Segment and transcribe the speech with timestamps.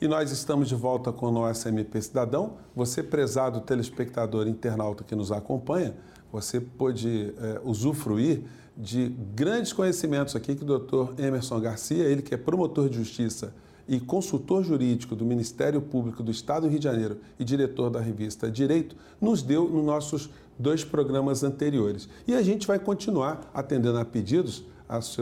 [0.00, 2.52] E nós estamos de volta com o nosso MP Cidadão.
[2.76, 5.92] Você, prezado telespectador internauta que nos acompanha,
[6.30, 8.44] você pode é, usufruir
[8.76, 13.52] de grandes conhecimentos aqui que o doutor Emerson Garcia, ele que é promotor de justiça
[13.88, 17.98] e consultor jurídico do Ministério Público do Estado do Rio de Janeiro e diretor da
[17.98, 22.08] revista Direito, nos deu nos nossos dois programas anteriores.
[22.24, 25.18] E a gente vai continuar atendendo a pedidos, as,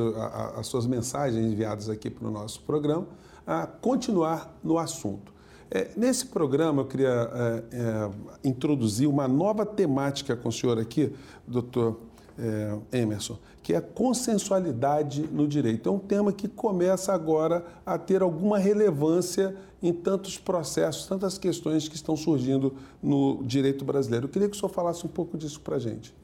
[0.65, 3.07] suas mensagens enviadas aqui para o nosso programa,
[3.47, 5.33] a continuar no assunto.
[5.71, 11.13] É, nesse programa, eu queria é, é, introduzir uma nova temática com o senhor aqui,
[11.47, 12.01] doutor
[12.39, 15.89] é, Emerson, que é a consensualidade no direito.
[15.89, 21.89] É um tema que começa agora a ter alguma relevância em tantos processos, tantas questões
[21.89, 24.27] que estão surgindo no direito brasileiro.
[24.27, 26.15] Eu queria que o senhor falasse um pouco disso para a gente.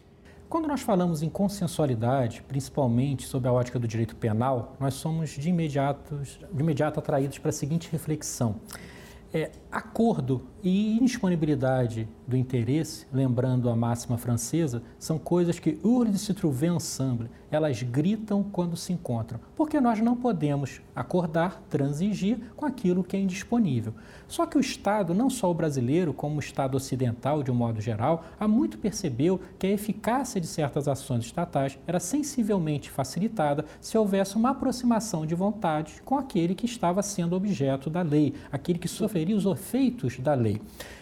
[0.53, 5.49] Quando nós falamos em consensualidade, principalmente sob a ótica do direito penal, nós somos de
[5.49, 8.57] imediato, de imediato atraídos para a seguinte reflexão.
[9.33, 16.33] É, acordo e indisponibilidade do interesse, lembrando a máxima francesa, são coisas que urge se
[16.33, 23.05] trouver ensemble, elas gritam quando se encontram, porque nós não podemos acordar, transigir com aquilo
[23.05, 23.93] que é indisponível.
[24.27, 27.81] Só que o Estado, não só o brasileiro, como o Estado ocidental de um modo
[27.81, 33.99] geral, há muito percebeu que a eficácia de certas ações estatais era sensivelmente facilitada se
[33.99, 38.89] houvesse uma aproximação de vontade com aquele que estava sendo objeto da lei, aquele que
[38.89, 40.52] sofreria os efeitos da lei.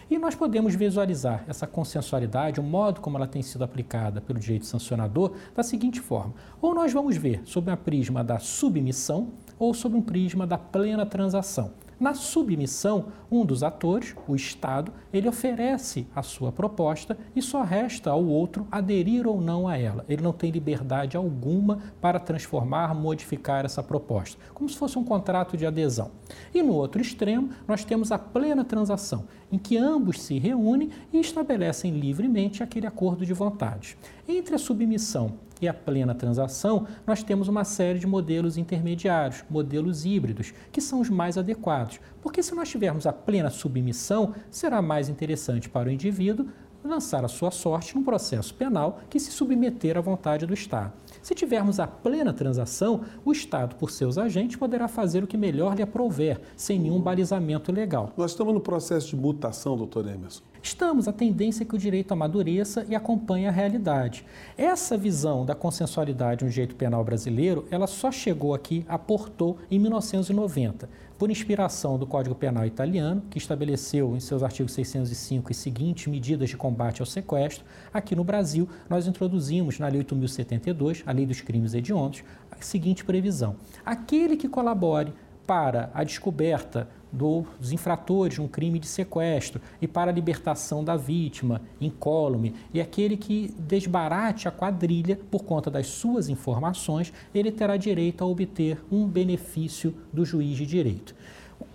[0.09, 4.65] E nós podemos visualizar essa consensualidade, o modo como ela tem sido aplicada pelo direito
[4.65, 9.95] sancionador, da seguinte forma: ou nós vamos ver sob um prisma da submissão ou sob
[9.95, 11.71] um prisma da plena transação.
[12.01, 18.09] Na submissão, um dos atores, o Estado, ele oferece a sua proposta e só resta
[18.09, 20.03] ao outro aderir ou não a ela.
[20.09, 25.55] Ele não tem liberdade alguma para transformar, modificar essa proposta, como se fosse um contrato
[25.55, 26.09] de adesão.
[26.51, 31.19] E no outro extremo, nós temos a plena transação, em que ambos se reúnem e
[31.19, 33.95] estabelecem livremente aquele acordo de vontade.
[34.27, 40.05] Entre a submissão e a plena transação, nós temos uma série de modelos intermediários, modelos
[40.05, 41.99] híbridos, que são os mais adequados.
[42.21, 46.47] Porque se nós tivermos a plena submissão, será mais interessante para o indivíduo
[46.83, 50.93] lançar a sua sorte num processo penal que se submeter à vontade do Estado.
[51.21, 55.75] Se tivermos a plena transação, o Estado, por seus agentes, poderá fazer o que melhor
[55.75, 58.11] lhe aprouver, sem nenhum balizamento legal.
[58.17, 60.50] Nós estamos no processo de mutação, doutor Emerson.
[60.63, 64.23] Estamos, a tendência é que o direito amadureça e acompanhe a realidade.
[64.55, 70.87] Essa visão da consensualidade no direito penal brasileiro, ela só chegou aqui, aportou em 1990,
[71.17, 76.49] por inspiração do Código Penal italiano, que estabeleceu em seus artigos 605 e seguintes medidas
[76.49, 77.65] de combate ao sequestro.
[77.91, 83.03] Aqui no Brasil, nós introduzimos na Lei 8072, a Lei dos Crimes Hediondos, a seguinte
[83.03, 85.11] previsão: aquele que colabore
[85.47, 90.95] para a descoberta dos infratores de um crime de sequestro e para a libertação da
[90.95, 97.77] vítima, incólume, e aquele que desbarate a quadrilha por conta das suas informações, ele terá
[97.77, 101.15] direito a obter um benefício do juiz de direito.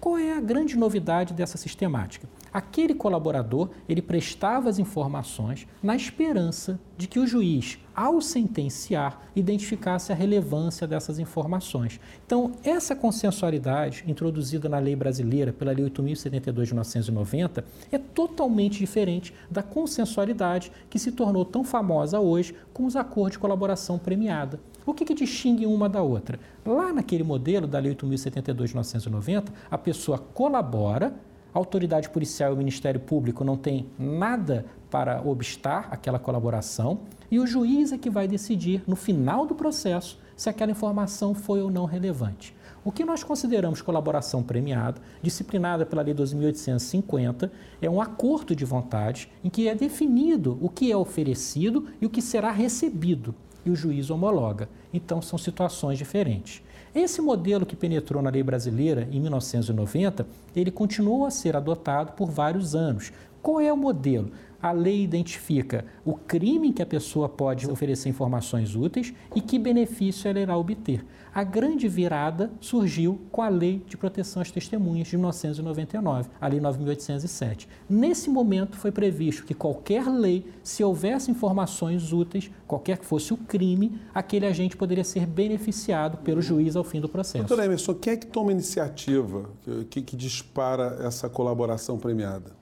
[0.00, 2.28] Qual é a grande novidade dessa sistemática?
[2.52, 10.12] Aquele colaborador, ele prestava as informações na esperança de que o juiz, ao sentenciar, identificasse
[10.12, 12.00] a relevância dessas informações.
[12.24, 19.34] Então, essa consensualidade introduzida na lei brasileira pela Lei 8072 de 1990 é totalmente diferente
[19.50, 24.58] da consensualidade que se tornou tão famosa hoje com os acordos de colaboração premiada.
[24.86, 26.38] O que, que distingue uma da outra?
[26.64, 31.12] Lá naquele modelo da Lei 8072 de 1990, a pessoa colabora,
[31.52, 37.40] a autoridade policial e o Ministério Público não tem nada para obstar aquela colaboração e
[37.40, 41.68] o juiz é que vai decidir no final do processo se aquela informação foi ou
[41.68, 42.54] não relevante.
[42.84, 47.50] O que nós consideramos colaboração premiada, disciplinada pela Lei 2.850,
[47.82, 52.10] é um acordo de vontade em que é definido o que é oferecido e o
[52.10, 53.34] que será recebido
[53.66, 54.68] e o juiz homologa.
[54.94, 56.62] Então são situações diferentes.
[56.94, 62.30] Esse modelo que penetrou na lei brasileira em 1990, ele continuou a ser adotado por
[62.30, 63.12] vários anos.
[63.42, 64.30] Qual é o modelo?
[64.60, 70.28] A lei identifica o crime que a pessoa pode oferecer informações úteis e que benefício
[70.28, 71.04] ela irá obter.
[71.34, 76.60] A grande virada surgiu com a Lei de Proteção às Testemunhas de 1999, a Lei
[76.60, 77.68] 9807.
[77.88, 83.36] Nesse momento foi previsto que qualquer lei, se houvesse informações úteis, qualquer que fosse o
[83.36, 87.46] crime, aquele agente poderia ser beneficiado pelo juiz ao fim do processo.
[87.46, 89.50] Doutor Emerson, quem é que toma iniciativa,
[89.90, 92.55] que, que dispara essa colaboração premiada?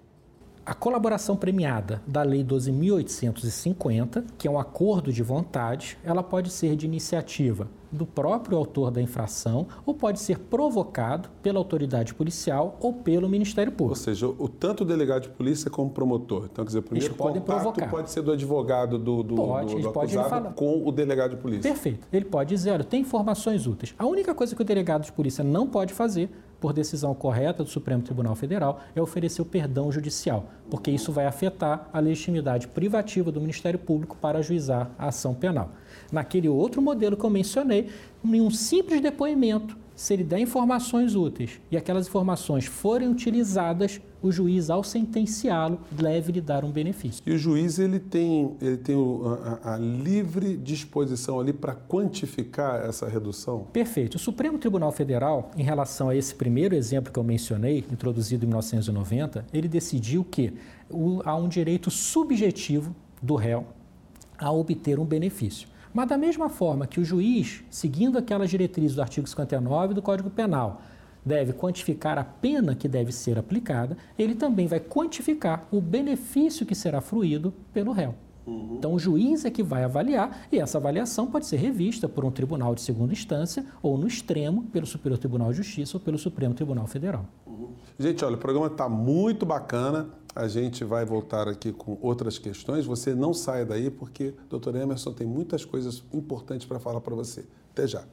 [0.67, 6.75] A colaboração premiada da Lei 12.850, que é um acordo de vontade, ela pode ser
[6.75, 12.95] de iniciativa do próprio autor da infração ou pode ser provocado pela autoridade policial ou
[12.95, 13.91] pelo Ministério Público.
[13.91, 16.49] Ou seja, o tanto o delegado de polícia como promotor.
[16.51, 17.89] Então, quer dizer, o primeiro eles podem provocar.
[17.91, 21.71] pode ser do advogado do, do, pode, do, do acusado com o delegado de polícia.
[21.71, 22.09] Perfeito.
[22.11, 23.95] Ele pode dizer, olha, tem informações úteis.
[23.99, 26.31] A única coisa que o delegado de polícia não pode fazer
[26.65, 31.27] por decisão correta do Supremo Tribunal Federal, é oferecer o perdão judicial, porque isso vai
[31.27, 35.73] afetar a legitimidade privativa do Ministério Público para ajuizar a ação penal.
[36.11, 37.91] Naquele outro modelo que eu mencionei,
[38.25, 44.33] em um simples depoimento, se ele der informações úteis e aquelas informações forem utilizadas, o
[44.33, 47.23] juiz, ao sentenciá-lo, deve lhe dar um benefício.
[47.27, 48.97] E o juiz ele tem, ele tem
[49.63, 53.67] a, a livre disposição ali para quantificar essa redução?
[53.71, 54.15] Perfeito.
[54.15, 58.49] O Supremo Tribunal Federal, em relação a esse primeiro exemplo que eu mencionei, introduzido em
[58.49, 60.55] 1990, ele decidiu que
[61.23, 63.67] há um direito subjetivo do réu
[64.39, 65.69] a obter um benefício.
[65.93, 70.31] Mas da mesma forma que o juiz, seguindo aquelas diretrizes do artigo 59 do Código
[70.31, 70.81] Penal,
[71.25, 76.75] deve quantificar a pena que deve ser aplicada, ele também vai quantificar o benefício que
[76.75, 78.15] será fruído pelo réu.
[78.47, 78.75] Uhum.
[78.77, 82.31] Então, o juiz é que vai avaliar e essa avaliação pode ser revista por um
[82.31, 86.55] tribunal de segunda instância ou, no extremo, pelo Superior Tribunal de Justiça ou pelo Supremo
[86.55, 87.25] Tribunal Federal.
[87.47, 87.71] Uhum.
[87.99, 90.09] Gente, olha, o programa está muito bacana.
[90.35, 92.85] A gente vai voltar aqui com outras questões.
[92.85, 94.77] Você não saia daí porque o Dr.
[94.77, 97.47] Emerson tem muitas coisas importantes para falar para você.
[97.73, 98.05] Até já.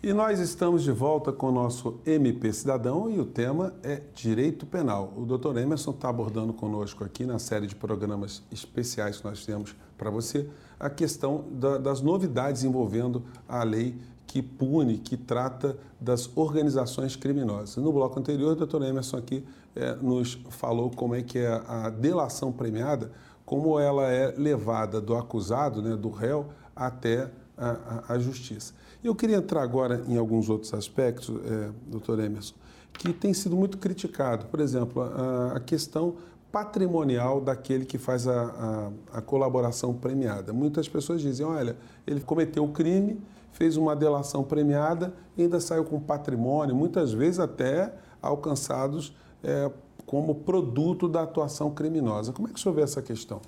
[0.00, 4.64] E nós estamos de volta com o nosso MP Cidadão e o tema é Direito
[4.64, 5.12] Penal.
[5.16, 5.58] O Dr.
[5.58, 10.48] Emerson está abordando conosco aqui na série de programas especiais que nós temos para você
[10.78, 17.76] a questão da, das novidades envolvendo a lei que pune, que trata das organizações criminosas.
[17.82, 21.90] No bloco anterior, o doutor Emerson aqui é, nos falou como é que é a
[21.90, 23.10] delação premiada,
[23.44, 26.46] como ela é levada do acusado, né, do réu,
[26.76, 28.74] até a, a, a justiça.
[29.02, 32.54] Eu queria entrar agora em alguns outros aspectos, é, doutor Emerson,
[32.92, 34.46] que tem sido muito criticado.
[34.46, 36.16] Por exemplo, a, a questão
[36.50, 40.52] patrimonial daquele que faz a, a, a, colaboração premiada.
[40.52, 43.20] Muitas pessoas dizem, olha, ele cometeu o crime,
[43.52, 49.14] fez uma delação premiada e ainda saiu com patrimônio, muitas vezes até alcançados
[49.44, 49.70] é,
[50.06, 52.32] como produto da atuação criminosa.
[52.32, 53.40] Como é que o senhor vê essa questão?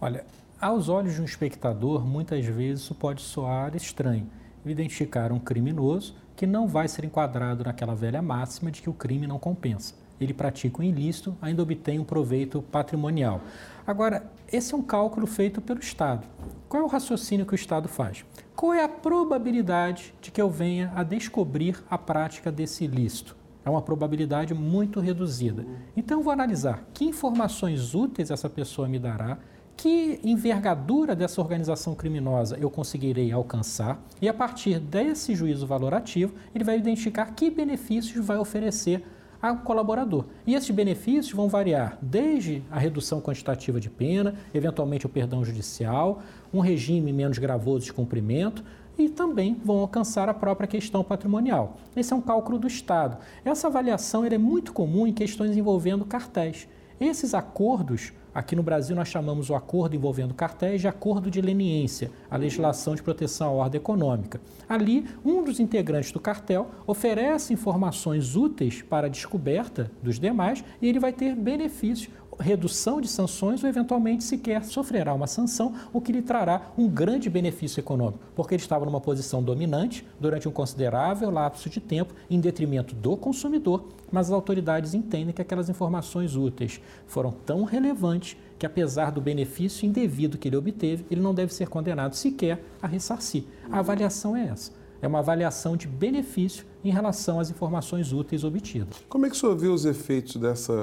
[0.00, 0.24] Olha,
[0.60, 4.26] aos olhos de um espectador, muitas vezes isso pode soar estranho.
[4.64, 9.26] Identificar um criminoso que não vai ser enquadrado naquela velha máxima de que o crime
[9.26, 9.94] não compensa.
[10.20, 13.40] Ele pratica o ilícito, ainda obtém um proveito patrimonial.
[13.86, 16.26] Agora, esse é um cálculo feito pelo Estado.
[16.68, 18.24] Qual é o raciocínio que o Estado faz?
[18.54, 23.34] Qual é a probabilidade de que eu venha a descobrir a prática desse ilícito?
[23.64, 25.64] É uma probabilidade muito reduzida.
[25.96, 29.38] Então, eu vou analisar que informações úteis essa pessoa me dará,
[29.80, 36.64] que envergadura dessa organização criminosa eu conseguirei alcançar, e a partir desse juízo valorativo, ele
[36.64, 39.02] vai identificar que benefícios vai oferecer
[39.40, 40.26] ao colaborador.
[40.46, 46.20] E esses benefícios vão variar desde a redução quantitativa de pena, eventualmente o perdão judicial,
[46.52, 48.62] um regime menos gravoso de cumprimento
[48.98, 51.78] e também vão alcançar a própria questão patrimonial.
[51.96, 53.16] Esse é um cálculo do Estado.
[53.42, 56.68] Essa avaliação é muito comum em questões envolvendo cartéis.
[57.00, 62.12] Esses acordos Aqui no Brasil nós chamamos o acordo envolvendo cartéis de acordo de leniência,
[62.30, 64.40] a legislação de proteção à ordem econômica.
[64.68, 70.88] Ali, um dos integrantes do cartel oferece informações úteis para a descoberta dos demais e
[70.88, 72.08] ele vai ter benefícios
[72.40, 77.28] redução de sanções ou eventualmente sequer sofrerá uma sanção, o que lhe trará um grande
[77.28, 82.40] benefício econômico, porque ele estava numa posição dominante durante um considerável lapso de tempo em
[82.40, 88.66] detrimento do consumidor, mas as autoridades entendem que aquelas informações úteis foram tão relevantes que
[88.66, 93.44] apesar do benefício indevido que ele obteve, ele não deve ser condenado sequer a ressarcir.
[93.70, 94.72] A avaliação é essa.
[95.00, 99.02] É uma avaliação de benefício em relação às informações úteis obtidas.
[99.08, 100.78] Como é que o senhor vê os efeitos dessa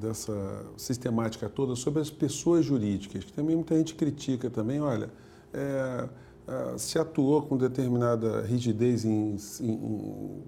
[0.00, 5.10] dessa sistemática toda sobre as pessoas jurídicas, que também muita gente critica também, olha,
[5.52, 6.08] é,
[6.48, 10.42] é, se atuou com determinada rigidez em, em,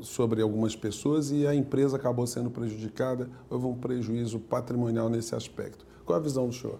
[0.00, 5.84] sobre algumas pessoas e a empresa acabou sendo prejudicada, houve um prejuízo patrimonial nesse aspecto.
[6.04, 6.78] Qual a visão do senhor?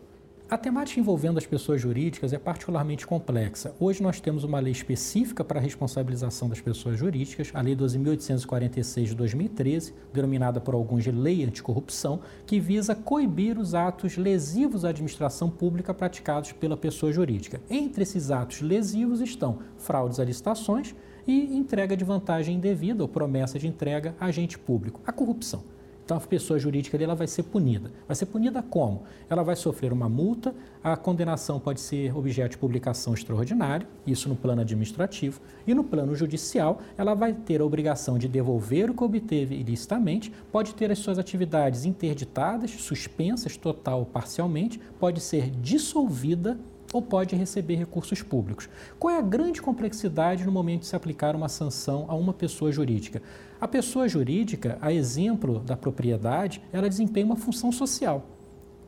[0.50, 3.72] A temática envolvendo as pessoas jurídicas é particularmente complexa.
[3.78, 9.04] Hoje nós temos uma lei específica para a responsabilização das pessoas jurídicas, a Lei 12.846
[9.04, 14.88] de 2013, denominada por alguns de Lei Anticorrupção, que visa coibir os atos lesivos à
[14.88, 17.60] administração pública praticados pela pessoa jurídica.
[17.70, 20.96] Entre esses atos lesivos estão fraudes a licitações
[21.28, 25.62] e entrega de vantagem indevida ou promessa de entrega a agente público, a corrupção.
[26.10, 27.88] Então a pessoa jurídica dela vai ser punida.
[28.08, 29.04] Vai ser punida como?
[29.28, 30.52] Ela vai sofrer uma multa,
[30.82, 36.16] a condenação pode ser objeto de publicação extraordinária, isso no plano administrativo, e no plano
[36.16, 40.98] judicial ela vai ter a obrigação de devolver o que obteve ilicitamente, pode ter as
[40.98, 46.58] suas atividades interditadas, suspensas total ou parcialmente, pode ser dissolvida
[46.92, 48.68] ou pode receber recursos públicos.
[48.98, 52.72] Qual é a grande complexidade no momento de se aplicar uma sanção a uma pessoa
[52.72, 53.22] jurídica?
[53.60, 58.26] A pessoa jurídica, a exemplo da propriedade, ela desempenha uma função social.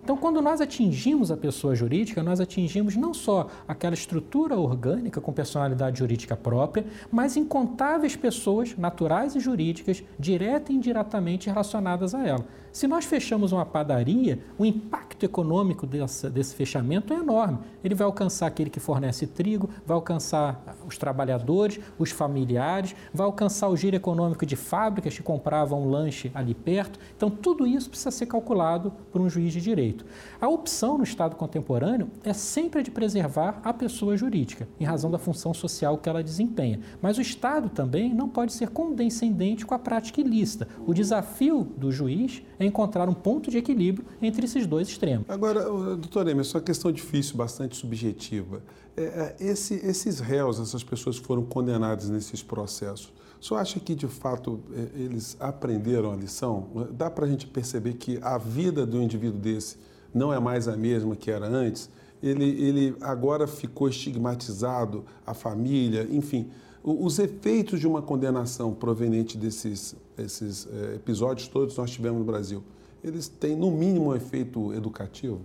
[0.02, 5.32] Então, quando nós atingimos a pessoa jurídica, nós atingimos não só aquela estrutura orgânica com
[5.32, 12.44] personalidade jurídica própria, mas incontáveis pessoas naturais e jurídicas, direta e indiretamente relacionadas a ela.
[12.72, 17.58] Se nós fechamos uma padaria, o impacto econômico desse fechamento é enorme.
[17.84, 23.68] Ele vai alcançar aquele que fornece trigo, vai alcançar os trabalhadores, os familiares, vai alcançar
[23.68, 26.98] o giro econômico de fábricas que compravam um lanche ali perto.
[27.14, 30.06] Então, tudo isso precisa ser calculado por um juiz de direito.
[30.40, 35.18] A opção no Estado contemporâneo é sempre de preservar a pessoa jurídica, em razão da
[35.18, 36.80] função social que ela desempenha.
[37.02, 40.66] Mas o Estado também não pode ser condescendente com a prática ilícita.
[40.86, 45.28] O desafio do juiz é encontrar um ponto de equilíbrio entre esses dois extremos.
[45.28, 48.62] Agora, doutor Emerson, uma questão difícil, bastante subjetiva.
[48.96, 53.80] É, é, esse, esses réus, essas pessoas que foram condenadas nesses processos, o senhor acha
[53.80, 56.68] que, de fato, é, eles aprenderam a lição?
[56.92, 59.76] Dá para a gente perceber que a vida do indivíduo desse
[60.14, 61.90] não é mais a mesma que era antes?
[62.22, 66.50] Ele, ele agora ficou estigmatizado, a família, enfim
[66.82, 72.24] os efeitos de uma condenação proveniente desses esses, é, episódios todos que nós tivemos no
[72.24, 72.62] Brasil,
[73.02, 75.40] eles têm, no mínimo, um efeito educativo?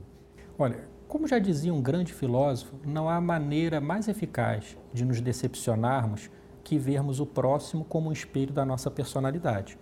[0.58, 6.29] Olha, como já dizia um grande filósofo, não há maneira mais eficaz de nos decepcionarmos
[6.63, 9.77] que vermos o próximo como um espelho da nossa personalidade.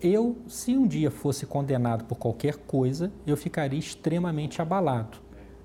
[0.00, 5.18] Eu, se um dia fosse condenado por qualquer coisa, eu ficaria extremamente abalado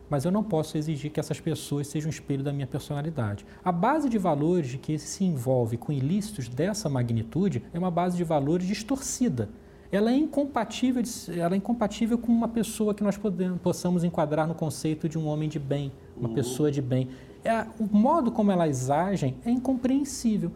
[0.10, 3.46] mas eu não posso exigir que essas pessoas sejam um espelho da minha personalidade.
[3.64, 8.18] A base de valores de que se envolve com ilícitos dessa magnitude é uma base
[8.18, 9.50] de valores distorcida.
[9.92, 11.02] Ela é incompatível,
[11.38, 15.28] ela é incompatível com uma pessoa que nós podemos, possamos enquadrar no conceito de um
[15.28, 16.36] homem de bem, uma uhum.
[16.36, 17.10] pessoa de bem.
[17.44, 20.52] É, o modo como elas agem é incompreensível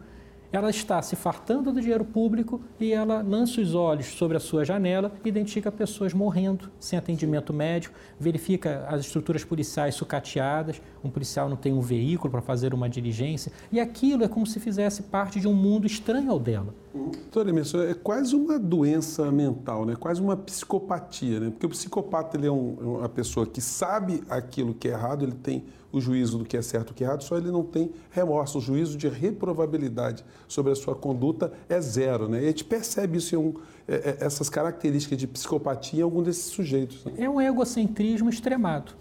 [0.52, 4.64] ela está se fartando do dinheiro público e ela lança os olhos sobre a sua
[4.64, 11.56] janela, identifica pessoas morrendo sem atendimento médico, verifica as estruturas policiais sucateadas, um policial não
[11.56, 15.46] tem um veículo para fazer uma diligência, e aquilo é como se fizesse parte de
[15.46, 16.74] um mundo estranho ao dela.
[16.92, 19.94] Doutor Emerson, é quase uma doença mental, né?
[19.94, 21.50] quase uma psicopatia, né?
[21.50, 25.32] porque o psicopata ele é um, uma pessoa que sabe aquilo que é errado, ele
[25.32, 27.62] tem o juízo do que é certo e o que é errado, só ele não
[27.62, 28.58] tem remorso.
[28.58, 32.28] O juízo de reprovabilidade sobre a sua conduta é zero.
[32.28, 32.42] Né?
[32.42, 33.54] E a gente percebe isso em um,
[33.88, 37.04] é, é, essas características de psicopatia em algum desses sujeitos.
[37.04, 37.12] Né?
[37.18, 38.92] É um egocentrismo extremado.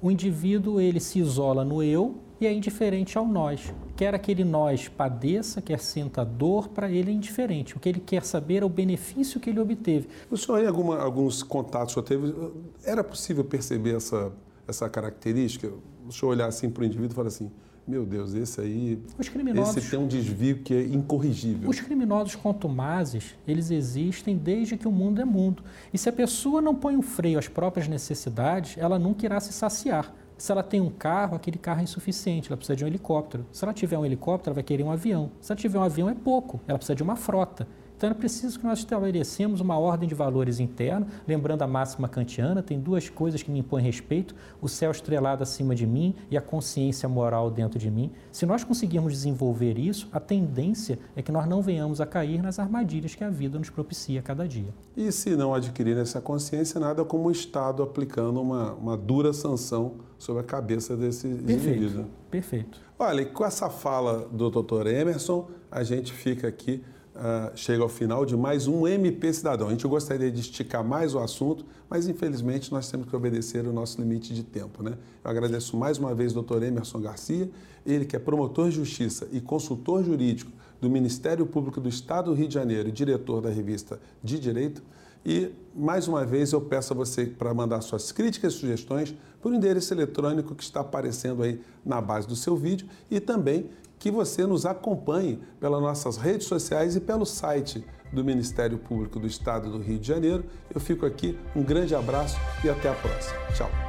[0.00, 3.74] O indivíduo ele se isola no eu e é indiferente ao nós.
[3.96, 7.76] Quer aquele nós padeça, quer sinta dor, para ele é indiferente.
[7.76, 10.08] O que ele quer saber é o benefício que ele obteve.
[10.30, 12.52] O senhor, em alguma, alguns contatos que o senhor teve,
[12.84, 14.32] era possível perceber essa,
[14.68, 15.72] essa característica?
[16.08, 17.50] o senhor olhar assim para o indivíduo e falar assim,
[17.86, 21.70] meu Deus, esse aí, os criminosos, esse tem um desvio que é incorrigível.
[21.70, 25.62] Os criminosos contumazes, eles existem desde que o mundo é mundo.
[25.92, 29.52] E se a pessoa não põe um freio às próprias necessidades, ela nunca irá se
[29.52, 30.14] saciar.
[30.36, 33.44] Se ela tem um carro, aquele carro é insuficiente, ela precisa de um helicóptero.
[33.50, 35.32] Se ela tiver um helicóptero, ela vai querer um avião.
[35.40, 37.66] Se ela tiver um avião, é pouco, ela precisa de uma frota.
[37.98, 42.62] Então é preciso que nós estabelecemos uma ordem de valores interna, lembrando a máxima kantiana,
[42.62, 46.40] tem duas coisas que me impõem respeito, o céu estrelado acima de mim e a
[46.40, 48.12] consciência moral dentro de mim.
[48.30, 52.60] Se nós conseguirmos desenvolver isso, a tendência é que nós não venhamos a cair nas
[52.60, 54.72] armadilhas que a vida nos propicia cada dia.
[54.96, 59.94] E se não adquirir essa consciência, nada como o Estado aplicando uma, uma dura sanção
[60.16, 61.94] sobre a cabeça desses indivíduos.
[61.94, 62.04] Né?
[62.30, 62.80] Perfeito.
[62.96, 64.86] Olha, com essa fala do Dr.
[64.86, 66.80] Emerson, a gente fica aqui
[67.18, 69.68] uh, chega ao final de mais um MP Cidadão.
[69.68, 73.72] A gente gostaria de esticar mais o assunto, mas infelizmente nós temos que obedecer o
[73.72, 74.82] nosso limite de tempo.
[74.82, 74.96] Né?
[75.24, 76.62] Eu agradeço mais uma vez ao Dr.
[76.62, 77.50] Emerson Garcia,
[77.84, 82.36] ele que é promotor de justiça e consultor jurídico do Ministério Público do Estado do
[82.36, 84.82] Rio de Janeiro e diretor da revista De Direito.
[85.26, 89.52] E, mais uma vez, eu peço a você para mandar suas críticas e sugestões por
[89.52, 93.68] endereço eletrônico que está aparecendo aí na base do seu vídeo e também
[93.98, 99.26] que você nos acompanhe pelas nossas redes sociais e pelo site do Ministério Público do
[99.26, 100.44] Estado do Rio de Janeiro.
[100.72, 103.38] Eu fico aqui, um grande abraço e até a próxima.
[103.54, 103.87] Tchau.